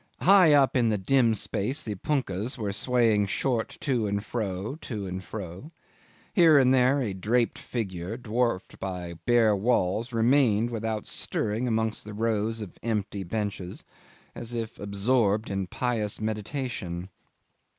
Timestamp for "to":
3.81-4.07, 4.81-5.05